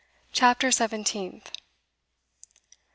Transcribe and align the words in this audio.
CHAPTER 0.33 0.71
SEVENTEENTH. 0.71 1.51